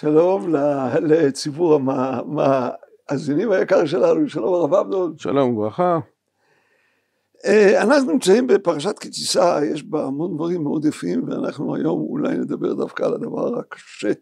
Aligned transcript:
שלום 0.00 0.54
לציבור 1.02 1.74
המאזינים 1.74 3.50
היקר 3.50 3.86
שלנו, 3.86 4.28
שלום 4.28 4.54
הרב 4.54 4.74
אמנון. 4.74 5.18
שלום 5.18 5.56
וברכה. 5.56 5.98
אנחנו 7.82 8.12
נמצאים 8.12 8.46
בפרשת 8.46 8.98
כי 8.98 9.08
תישא, 9.08 9.60
יש 9.72 9.84
בה 9.84 10.04
המון 10.04 10.34
דברים 10.34 10.62
מאוד 10.62 10.84
יפים, 10.84 11.28
ואנחנו 11.28 11.74
היום 11.74 12.00
אולי 12.00 12.38
נדבר 12.38 12.74
דווקא 12.74 13.02
על 13.02 13.14
הדבר 13.14 13.58
הקשה, 13.58 14.12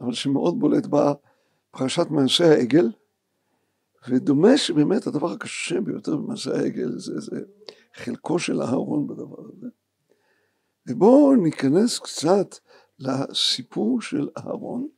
אבל 0.00 0.12
שמאוד 0.12 0.60
בולט 0.60 0.86
בה, 0.86 1.12
פרשת 1.70 2.06
מעשה 2.10 2.44
העגל, 2.44 2.90
ודומה 4.08 4.56
שבאמת 4.56 5.06
הדבר 5.06 5.30
הקשה 5.32 5.80
ביותר 5.80 6.16
במעשה 6.16 6.56
העגל 6.56 6.98
זה, 6.98 7.20
זה 7.20 7.40
חלקו 7.94 8.38
של 8.38 8.62
אהרון 8.62 9.06
בדבר 9.06 9.42
הזה. 9.48 9.66
ובואו 10.88 11.34
ניכנס 11.34 11.98
קצת 11.98 12.54
לסיפור 12.98 14.00
של 14.00 14.28
אהרון, 14.38 14.88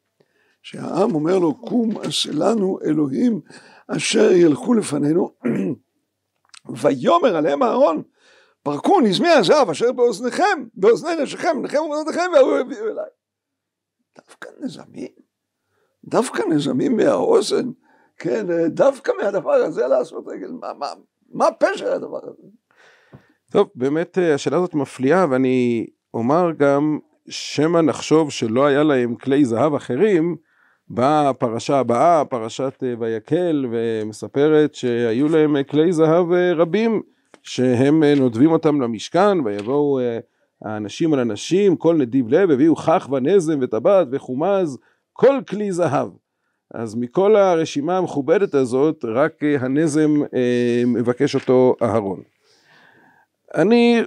שהעם 0.63 1.15
אומר 1.15 1.39
לו 1.39 1.55
קום 1.55 1.99
עשה 1.99 2.31
לנו 2.33 2.79
אלוהים 2.85 3.41
אשר 3.89 4.33
ילכו 4.33 4.75
לפנינו 4.75 5.31
ויאמר 6.83 7.37
עליהם 7.37 7.63
אהרון 7.63 8.03
פרקו 8.63 9.01
נזמי 9.01 9.29
הזהב 9.29 9.71
אשר 9.71 9.93
באוזניכם 9.93 10.65
באוזני 10.75 11.11
נשיכם 11.23 11.59
בניכם 11.59 11.79
ובנותיכם 11.79 12.31
והוא 12.35 12.57
הביאו 12.57 12.87
אליי. 12.87 13.11
דווקא 14.17 14.49
נזמים, 14.61 15.13
דווקא 16.05 16.43
נזמים 16.43 16.97
מהאוזן, 16.97 17.71
כן, 18.19 18.47
דווקא 18.67 19.13
מהדבר 19.23 19.53
הזה 19.53 19.87
לעשות 19.87 20.25
רגל, 20.27 20.51
מה, 20.51 20.73
מה, 20.73 20.87
מה 21.33 21.47
פשר 21.53 21.93
הדבר 21.93 22.21
הזה? 22.23 22.43
טוב, 23.51 23.69
באמת 23.75 24.19
השאלה 24.35 24.57
הזאת 24.57 24.75
מפליאה 24.75 25.27
ואני 25.31 25.87
אומר 26.15 26.53
גם 26.59 26.99
שמא 27.29 27.81
נחשוב 27.81 28.31
שלא 28.31 28.67
היה 28.67 28.83
להם 28.83 29.15
כלי 29.15 29.45
זהב 29.45 29.75
אחרים, 29.75 30.37
באה 30.89 31.29
הפרשה 31.29 31.79
הבאה, 31.79 32.25
פרשת 32.25 32.83
ויקל, 32.99 33.67
ומספרת 33.71 34.75
שהיו 34.75 35.29
להם 35.29 35.57
כלי 35.71 35.93
זהב 35.93 36.33
רבים, 36.33 37.03
שהם 37.43 38.05
נודבים 38.05 38.53
אותם 38.53 38.81
למשכן, 38.81 39.41
ויבואו 39.45 40.01
האנשים 40.65 41.13
על 41.15 41.21
אנשים, 41.21 41.77
כל 41.77 41.95
נדיב 41.95 42.29
לב, 42.29 42.51
הביאו 42.51 42.77
כך 42.77 43.09
ונזם 43.13 43.59
וטבעת 43.61 44.09
וחומז, 44.13 44.79
כל 45.13 45.41
כלי 45.49 45.73
זהב. 45.73 46.09
אז 46.75 46.95
מכל 46.95 47.37
הרשימה 47.37 47.99
המכובדת 47.99 48.55
הזאת, 48.55 49.05
רק 49.05 49.33
הנזם 49.61 50.15
מבקש 50.87 51.35
אותו 51.35 51.77
אהרון. 51.83 52.21
אני 53.55 54.03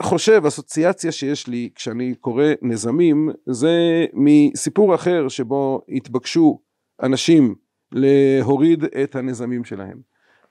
חושב, 0.00 0.46
אסוציאציה 0.46 1.12
שיש 1.12 1.46
לי 1.46 1.70
כשאני 1.74 2.14
קורא 2.14 2.44
נזמים, 2.62 3.30
זה 3.46 4.04
מסיפור 4.12 4.94
אחר 4.94 5.28
שבו 5.28 5.80
התבקשו 5.88 6.58
אנשים 7.02 7.54
להוריד 7.92 8.84
את 8.84 9.16
הנזמים 9.16 9.64
שלהם. 9.64 9.98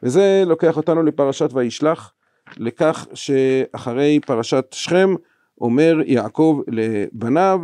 וזה 0.03 0.43
לוקח 0.45 0.77
אותנו 0.77 1.03
לפרשת 1.03 1.49
וישלח, 1.53 2.13
לכך 2.57 3.07
שאחרי 3.13 4.19
פרשת 4.25 4.65
שכם 4.71 5.15
אומר 5.61 5.97
יעקב 6.05 6.61
לבניו, 6.67 7.59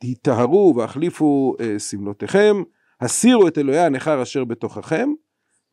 היטהרו 0.00 0.74
והחליפו 0.76 1.56
שמלותיכם, 1.78 2.62
הסירו 3.00 3.48
את 3.48 3.58
אלוהי 3.58 3.80
הנכר 3.80 4.22
אשר 4.22 4.44
בתוככם, 4.44 5.10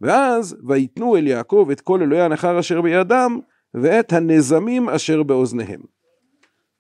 ואז 0.02 0.58
ויתנו 0.68 1.18
אל 1.18 1.28
יעקב 1.28 1.68
את 1.72 1.82
כל 1.82 2.02
אלוהי 2.02 2.22
הנכר 2.22 2.60
אשר 2.60 2.82
בידם, 2.82 3.40
ואת 3.82 4.14
הנזמים 4.14 4.90
אשר 4.90 5.24
באוזניהם. 5.24 5.82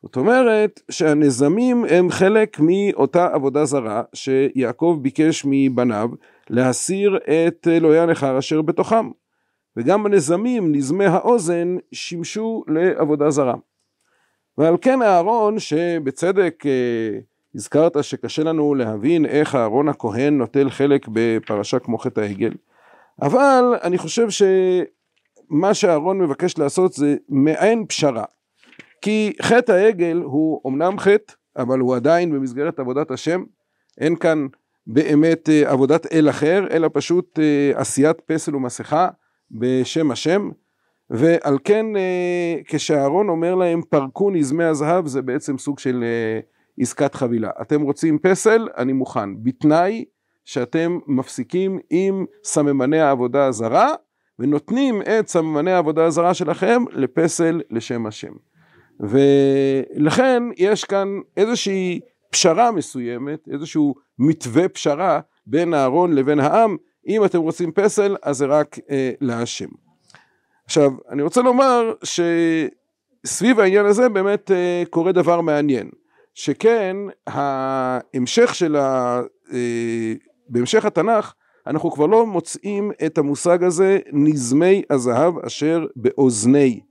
זאת 0.03 0.15
אומרת 0.15 0.81
שהנזמים 0.91 1.85
הם 1.89 2.09
חלק 2.09 2.57
מאותה 2.59 3.27
עבודה 3.33 3.65
זרה 3.65 4.03
שיעקב 4.13 4.99
ביקש 5.01 5.43
מבניו 5.45 6.09
להסיר 6.49 7.17
את 7.17 7.67
אלוהי 7.71 7.99
הנכר 7.99 8.39
אשר 8.39 8.61
בתוכם. 8.61 9.09
וגם 9.77 10.05
הנזמים, 10.05 10.75
נזמי 10.75 11.05
האוזן, 11.05 11.77
שימשו 11.91 12.63
לעבודה 12.67 13.29
זרה. 13.29 13.55
ועל 14.57 14.75
כן 14.81 15.01
אהרון, 15.01 15.59
שבצדק 15.59 16.63
אה, 16.65 17.19
הזכרת 17.55 18.03
שקשה 18.03 18.43
לנו 18.43 18.75
להבין 18.75 19.25
איך 19.25 19.55
אהרון 19.55 19.89
הכהן 19.89 20.37
נוטל 20.37 20.69
חלק 20.69 21.07
בפרשה 21.11 21.79
כמו 21.79 21.97
חטא 21.97 22.19
העגל, 22.19 22.51
אבל 23.21 23.63
אני 23.83 23.97
חושב 23.97 24.29
ש... 24.29 24.41
מה 25.49 25.73
שאהרון 25.73 26.17
מבקש 26.19 26.57
לעשות 26.57 26.93
זה 26.93 27.15
מעין 27.29 27.85
פשרה. 27.85 28.23
כי 29.01 29.33
חטא 29.41 29.71
העגל 29.71 30.21
הוא 30.23 30.61
אמנם 30.67 30.99
חטא, 30.99 31.33
אבל 31.57 31.79
הוא 31.79 31.95
עדיין 31.95 32.31
במסגרת 32.31 32.79
עבודת 32.79 33.11
השם. 33.11 33.43
אין 34.01 34.15
כאן 34.15 34.47
באמת 34.87 35.49
עבודת 35.65 36.13
אל 36.13 36.29
אחר, 36.29 36.67
אלא 36.71 36.89
פשוט 36.93 37.39
עשיית 37.73 38.21
פסל 38.21 38.55
ומסכה 38.55 39.07
בשם 39.51 40.11
השם. 40.11 40.49
ועל 41.09 41.57
כן 41.63 41.85
כשאהרון 42.67 43.29
אומר 43.29 43.55
להם 43.55 43.81
פרקו 43.89 44.31
נזמי 44.31 44.63
הזהב 44.63 45.07
זה 45.07 45.21
בעצם 45.21 45.57
סוג 45.57 45.79
של 45.79 46.03
עסקת 46.79 47.15
חבילה. 47.15 47.49
אתם 47.61 47.81
רוצים 47.81 48.19
פסל? 48.19 48.67
אני 48.77 48.93
מוכן. 48.93 49.43
בתנאי 49.43 50.05
שאתם 50.45 50.99
מפסיקים 51.07 51.79
עם 51.89 52.25
סממני 52.43 52.99
העבודה 52.99 53.45
הזרה 53.45 53.93
ונותנים 54.39 55.01
את 55.01 55.27
סממני 55.27 55.71
העבודה 55.71 56.05
הזרה 56.05 56.33
שלכם 56.33 56.83
לפסל 56.91 57.61
לשם 57.69 58.05
השם. 58.05 58.33
ולכן 58.99 60.43
יש 60.57 60.83
כאן 60.83 61.07
איזושהי 61.37 61.99
פשרה 62.31 62.71
מסוימת, 62.71 63.47
איזשהו 63.53 63.95
מתווה 64.19 64.69
פשרה 64.69 65.19
בין 65.47 65.73
אהרון 65.73 66.13
לבין 66.13 66.39
העם, 66.39 66.77
אם 67.07 67.25
אתם 67.25 67.39
רוצים 67.39 67.71
פסל 67.71 68.15
אז 68.23 68.37
זה 68.37 68.45
רק 68.45 68.79
אה, 68.89 69.11
להשם. 69.21 69.69
עכשיו 70.65 70.91
אני 71.09 71.21
רוצה 71.21 71.41
לומר 71.41 71.93
שסביב 72.03 73.59
העניין 73.59 73.85
הזה 73.85 74.09
באמת 74.09 74.51
אה, 74.51 74.83
קורה 74.89 75.11
דבר 75.11 75.41
מעניין, 75.41 75.89
שכן 76.33 76.97
ההמשך 77.27 78.55
של 78.55 78.75
ה... 78.75 79.21
אה, 79.53 80.13
בהמשך 80.49 80.85
התנ"ך 80.85 81.33
אנחנו 81.67 81.91
כבר 81.91 82.05
לא 82.05 82.25
מוצאים 82.25 82.91
את 83.05 83.17
המושג 83.17 83.63
הזה 83.63 83.99
נזמי 84.13 84.81
הזהב 84.89 85.37
אשר 85.37 85.85
באוזני. 85.95 86.81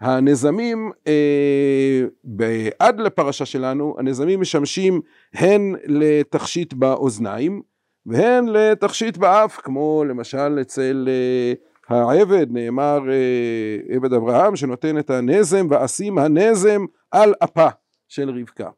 הנזמים 0.00 0.90
אה, 1.06 2.68
עד 2.78 3.00
לפרשה 3.00 3.44
שלנו 3.44 3.94
הנזמים 3.98 4.40
משמשים 4.40 5.00
הן 5.34 5.74
לתכשיט 5.84 6.72
באוזניים 6.72 7.62
והן 8.06 8.48
לתכשיט 8.48 9.16
באף 9.16 9.56
כמו 9.56 10.04
למשל 10.08 10.58
אצל 10.60 11.08
אה, 11.08 11.96
העבד 11.96 12.46
נאמר 12.50 13.00
אה, 13.10 13.94
עבד 13.96 14.12
אברהם 14.12 14.56
שנותן 14.56 14.98
את 14.98 15.10
הנזם 15.10 15.66
ואשים 15.70 16.18
הנזם 16.18 16.84
על 17.10 17.34
אפה 17.44 17.68
של 18.08 18.30
רבקה 18.30 18.70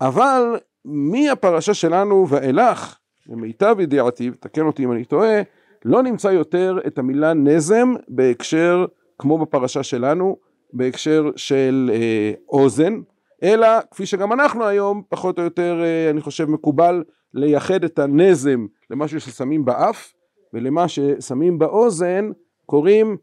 אבל 0.00 0.42
מהפרשה 0.84 1.74
שלנו 1.74 2.26
ואילך 2.28 2.99
למיטב 3.28 3.76
ידיעתי, 3.80 4.30
תקן 4.40 4.66
אותי 4.66 4.84
אם 4.84 4.92
אני 4.92 5.04
טועה, 5.04 5.42
לא 5.84 6.02
נמצא 6.02 6.28
יותר 6.28 6.78
את 6.86 6.98
המילה 6.98 7.34
נזם 7.34 7.94
בהקשר, 8.08 8.86
כמו 9.18 9.38
בפרשה 9.38 9.82
שלנו, 9.82 10.36
בהקשר 10.72 11.30
של 11.36 11.90
אה, 11.94 12.32
אוזן, 12.48 13.00
אלא 13.42 13.68
כפי 13.90 14.06
שגם 14.06 14.32
אנחנו 14.32 14.66
היום, 14.66 15.02
פחות 15.08 15.38
או 15.38 15.44
יותר, 15.44 15.80
אה, 15.82 16.10
אני 16.10 16.20
חושב, 16.20 16.50
מקובל 16.50 17.04
לייחד 17.34 17.84
את 17.84 17.98
הנזם 17.98 18.66
למשהו 18.90 19.20
ששמים 19.20 19.64
באף, 19.64 20.12
ולמה 20.54 20.88
ששמים 20.88 21.58
באוזן 21.58 22.30
קוראים 22.66 23.16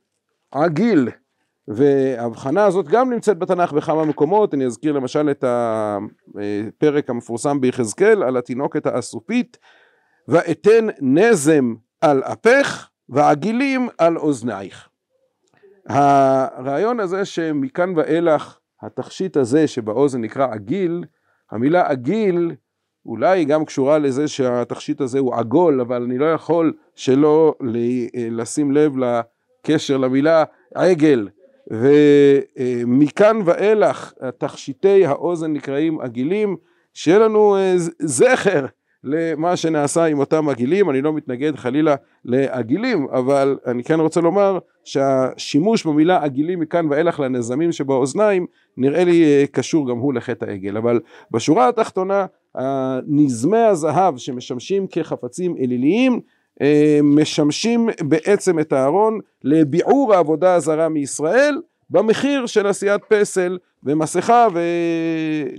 עגיל. 0.52 1.10
וההבחנה 1.68 2.66
הזאת 2.66 2.88
גם 2.88 3.14
נמצאת 3.14 3.40
בתנ"ך 3.40 3.74
בכמה 3.74 4.06
מקומות, 4.06 4.54
אני 4.54 4.66
אזכיר 4.66 4.94
למשל 4.94 5.30
את 5.32 5.44
הפרק 5.48 7.10
המפורסם 7.10 7.62
ביחזקאל 7.62 8.24
על 8.24 8.38
התינוקת 8.38 8.86
האסופית 8.86 9.58
ואתן 10.28 10.88
נזם 11.02 11.74
על 12.02 12.24
אפך 12.24 12.90
ועגילים 13.10 13.90
על 13.98 14.18
אוזנייך. 14.18 14.90
הרעיון 15.86 17.00
הזה 17.00 17.26
שמכאן 17.26 17.94
ואילך 17.96 18.60
התכשיט 18.82 19.38
הזה 19.38 19.68
שבאוזן 19.68 20.22
נקרא 20.22 20.48
עגיל, 20.52 21.04
המילה 21.52 21.88
עגיל 21.88 22.52
אולי 23.06 23.46
גם 23.46 23.66
קשורה 23.66 23.98
לזה 23.98 24.28
שהתכשיט 24.28 25.02
הזה 25.02 25.20
הוא 25.20 25.36
עגול, 25.36 25.82
אבל 25.82 26.04
אני 26.04 26.18
לא 26.18 26.26
יכול 26.26 26.74
שלא 26.96 27.56
לשים 28.32 28.72
לב 28.72 28.94
לקשר 28.98 29.98
למילה 29.98 30.44
עגל. 30.76 31.30
ומכאן 31.72 33.40
ואילך 33.46 34.14
תכשיטי 34.38 35.06
האוזן 35.06 35.54
נקראים 35.54 36.02
עגילים, 36.02 36.58
שיהיה 36.94 37.20
לנו 37.20 37.58
זכר 38.00 38.66
למה 39.08 39.56
שנעשה 39.56 40.06
עם 40.06 40.20
אותם 40.20 40.50
עגילים, 40.50 40.90
אני 40.90 41.02
לא 41.02 41.14
מתנגד 41.14 41.56
חלילה 41.56 41.96
לעגילים, 42.26 43.08
אבל 43.12 43.58
אני 43.66 43.84
כן 43.84 44.00
רוצה 44.00 44.22
לומר 44.22 44.60
שהשימוש 44.84 45.86
במילה 45.86 46.24
עגילים 46.24 46.60
מכאן 46.60 46.88
ואילך 46.90 47.20
לנזמים 47.20 47.72
שבאוזניים 47.72 48.46
נראה 48.78 49.04
לי 49.04 49.48
קשור 49.52 49.90
גם 49.90 49.98
הוא 49.98 50.14
לחטא 50.14 50.46
העגל, 50.46 50.78
אבל 50.78 51.00
בשורה 51.32 51.68
התחתונה 51.68 52.26
נזמי 53.08 53.58
הזהב 53.58 54.18
שמשמשים 54.18 54.88
כחפצים 54.88 55.56
אליליים 55.60 56.20
אה, 56.62 57.00
משמשים 57.04 57.90
בעצם 58.02 58.60
את 58.60 58.74
הארון 58.74 59.20
לביעור 59.44 60.14
העבודה 60.14 60.56
הזרה 60.56 60.90
מישראל 60.90 61.62
במחיר 61.90 62.46
של 62.46 62.68
עשיית 62.68 63.02
פסל 63.10 63.58
ומסכה 63.84 64.48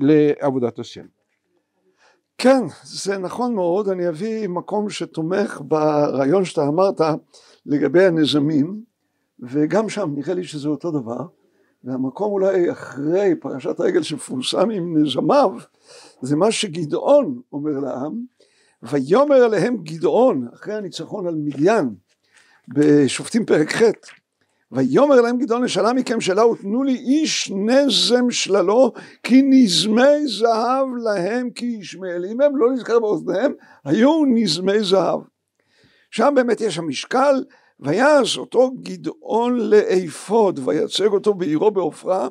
ולעבודת 0.01 0.79
השם. 0.79 1.18
כן, 2.41 2.63
זה 2.85 3.19
נכון 3.19 3.55
מאוד, 3.55 3.89
אני 3.89 4.09
אביא 4.09 4.49
מקום 4.49 4.91
שתומך 4.91 5.61
ברעיון 5.65 6.45
שאתה 6.45 6.67
אמרת 6.69 7.01
לגבי 7.67 8.05
הנזמים, 8.05 8.83
וגם 9.41 9.89
שם 9.89 10.13
נראה 10.17 10.35
לי 10.35 10.45
שזה 10.45 10.69
אותו 10.69 10.91
דבר, 10.91 11.27
והמקום 11.85 12.33
אולי 12.33 12.73
אחרי 12.73 13.35
פרשת 13.41 13.81
העגל 13.81 14.03
שמפורסם 14.03 14.71
עם 14.71 15.03
נזמיו, 15.03 15.51
זה 16.23 16.37
מה 16.37 16.53
שגדעון 16.53 17.41
אומר 17.53 17.79
לעם, 17.79 18.23
ויאמר 18.83 19.37
עליהם 19.37 19.77
גדעון, 19.77 20.49
אחרי 20.55 20.75
הניצחון 20.75 21.27
על 21.27 21.35
מדיין, 21.35 21.95
בשופטים 22.69 23.47
פרק 23.47 23.73
ח', 23.73 23.83
ויאמר 24.73 25.21
להם 25.21 25.39
גדעון 25.39 25.65
נשאלה 25.65 25.93
מכם 25.93 26.21
שאלה 26.21 26.47
ותנו 26.47 26.83
לי 26.83 26.95
איש 26.95 27.53
נזם 27.55 28.31
שללו 28.31 28.93
כי 29.23 29.43
נזמי 29.43 30.27
זהב 30.27 30.87
להם 31.05 31.51
כי 31.51 31.67
ישמעאל. 31.67 32.25
אם 32.33 32.41
הם 32.41 32.57
לא 32.57 32.73
נזכר 32.73 32.99
באוזניהם 32.99 33.53
היו 33.85 34.25
נזמי 34.25 34.85
זהב. 34.85 35.21
שם 36.11 36.33
באמת 36.37 36.61
יש 36.61 36.79
המשקל 36.79 37.45
ויעש 37.81 38.39
אותו 38.39 38.71
גדעון 38.83 39.59
לאפוד 39.61 40.61
ויצג 40.65 41.07
אותו 41.07 41.35
בעירו 41.35 41.71
בעופרה 41.71 42.29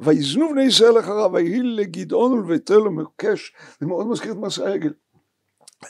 ויזנו 0.00 0.48
בני 0.50 0.62
ישראל 0.62 0.98
אחריו 0.98 1.30
ויהי 1.32 1.62
לגדעון 1.62 2.32
ולביתו 2.32 2.84
למוקש 2.84 3.52
זה 3.80 3.86
מאוד 3.86 4.06
מזכיר 4.06 4.32
את 4.32 4.36
מסע 4.36 4.68
העגל 4.68 4.92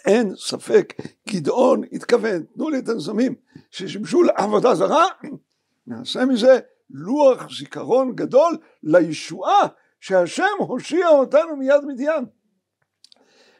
אין 0.07 0.35
ספק 0.37 0.93
גדעון 1.29 1.83
התכוון 1.93 2.43
תנו 2.55 2.71
לי 2.71 2.79
את 2.79 2.89
הנזמים 2.89 3.35
ששימשו 3.71 4.23
לעבודה 4.23 4.75
זרה 4.75 5.05
נעשה 5.87 6.25
מזה 6.25 6.59
לוח 6.91 7.47
זיכרון 7.59 8.15
גדול 8.15 8.57
לישועה 8.83 9.67
שהשם 10.01 10.57
הושיע 10.59 11.09
אותנו 11.09 11.57
מיד 11.57 11.85
מדיין. 11.87 12.25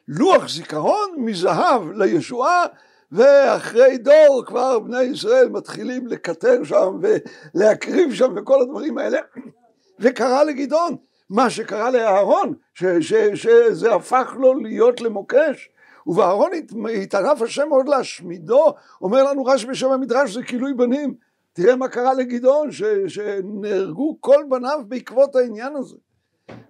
לוח 0.09 0.49
זיכרון 0.49 1.11
מזהב 1.19 1.91
לישועה 1.91 2.67
ואחרי 3.13 3.99
דור 3.99 4.43
כבר 4.47 4.79
בני 4.79 5.03
ישראל 5.03 5.49
מתחילים 5.49 6.07
לקטר 6.07 6.65
שם 6.65 6.99
ולהקריב 7.03 8.15
שם 8.15 8.33
וכל 8.37 8.63
הדברים 8.63 8.99
האלה. 8.99 9.19
וקרה 10.01 10.45
לגדעון 10.45 10.97
מה 11.31 11.51
שקרה 11.51 11.91
לאהרון 11.91 12.55
שזה 13.35 13.95
הפך 13.95 14.35
לו 14.39 14.55
להיות 14.55 15.01
למוקש. 15.01 15.71
ובאהרון 16.07 16.51
התערף 17.03 17.43
השם 17.43 17.69
מאוד 17.69 17.89
להשמידו 17.89 18.75
אומר 19.01 19.23
לנו 19.23 19.45
רש"י 19.45 19.67
בשם 19.67 19.91
המדרש 19.91 20.35
זה 20.35 20.43
כילוי 20.43 20.75
בנים 20.75 21.15
תראה 21.55 21.77
מה 21.77 21.89
קרה 21.89 22.15
לגדעון, 22.15 22.73
ש, 22.73 22.83
שנהרגו 23.07 24.17
כל 24.21 24.45
בניו 24.51 24.81
בעקבות 24.89 25.37
העניין 25.37 25.77
הזה. 25.77 25.97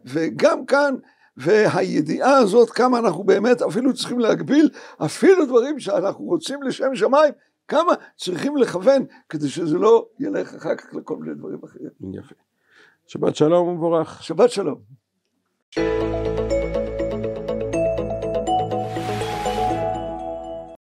וגם 0.05 0.67
כאן, 0.67 0.95
והידיעה 1.37 2.37
הזאת, 2.37 2.71
כמה 2.71 2.99
אנחנו 2.99 3.25
באמת 3.25 3.63
אפילו 3.63 3.95
צריכים 3.95 4.19
להגביל, 4.19 4.71
אפילו 5.05 5.47
דברים 5.47 5.79
שאנחנו 5.81 6.25
רוצים 6.25 6.63
לשם 6.63 6.95
שמיים, 6.95 7.33
כמה 7.69 7.93
צריכים 8.17 8.57
לכוון, 8.57 9.05
כדי 9.29 9.49
שזה 9.49 9.79
לא 9.79 10.07
ילך 10.21 10.55
אחר 10.55 10.75
כך 10.75 10.95
לכל 10.95 11.17
מיני 11.17 11.35
דברים 11.35 11.59
אחרים. 11.65 11.91
יפה. 12.15 12.35
שבת 13.07 13.37
שלום 13.37 13.69
ומבורך. 13.69 14.23
שבת 14.23 14.51
שלום. 14.51 14.81